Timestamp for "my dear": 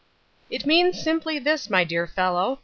1.69-2.07